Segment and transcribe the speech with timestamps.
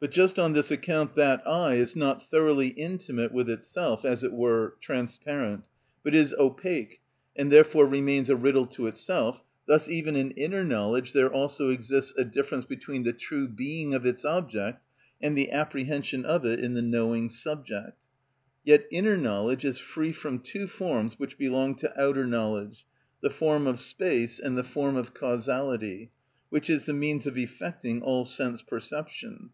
[0.00, 4.34] But just on this account that I is not thoroughly intimate with itself, as it
[4.34, 5.64] were transparent,
[6.02, 7.00] but is opaque,
[7.34, 12.12] and therefore remains a riddle to itself, thus even in inner knowledge there also exists
[12.18, 14.84] a difference between the true being of its object
[15.22, 17.96] and the apprehension of it in the knowing subject.
[18.62, 22.84] Yet inner knowledge is free from two forms which belong to outer knowledge,
[23.22, 26.10] the form of space and the form of causality,
[26.50, 29.48] which is the means of effecting all sense perception.